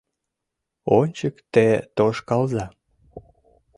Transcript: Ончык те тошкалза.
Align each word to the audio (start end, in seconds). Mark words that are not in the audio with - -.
Ончык 0.97 1.35
те 1.53 1.67
тошкалза. 1.95 2.65